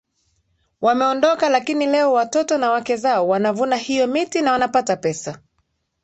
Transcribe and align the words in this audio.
wameondoka 0.81 1.49
lakini 1.49 1.85
leo 1.87 2.13
watoto 2.13 2.57
na 2.57 2.71
wake 2.71 2.95
zao 2.97 3.27
wanavuna 3.27 3.75
hiyo 3.75 4.07
miti 4.07 4.41
na 4.41 4.51
wanapata 4.51 4.97
pesa 4.97 5.39